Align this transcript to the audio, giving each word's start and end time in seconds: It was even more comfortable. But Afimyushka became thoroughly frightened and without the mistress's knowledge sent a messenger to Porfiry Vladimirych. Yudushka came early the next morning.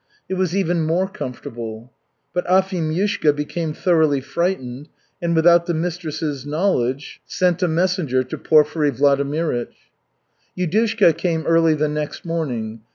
It 0.27 0.33
was 0.33 0.55
even 0.57 0.81
more 0.83 1.07
comfortable. 1.07 1.93
But 2.33 2.47
Afimyushka 2.47 3.33
became 3.33 3.71
thoroughly 3.71 4.19
frightened 4.19 4.89
and 5.21 5.35
without 5.35 5.67
the 5.67 5.75
mistress's 5.75 6.43
knowledge 6.43 7.21
sent 7.27 7.61
a 7.61 7.67
messenger 7.67 8.23
to 8.23 8.37
Porfiry 8.39 8.89
Vladimirych. 8.89 9.73
Yudushka 10.57 11.15
came 11.15 11.45
early 11.45 11.75
the 11.75 11.87
next 11.87 12.25
morning. 12.25 12.81